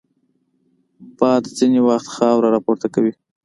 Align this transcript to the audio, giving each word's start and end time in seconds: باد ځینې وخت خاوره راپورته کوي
باد 1.17 1.43
ځینې 1.57 1.79
وخت 1.87 2.07
خاوره 2.15 2.49
راپورته 2.55 2.87
کوي 2.93 3.13